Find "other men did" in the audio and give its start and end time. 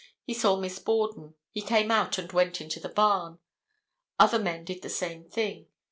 4.19-4.81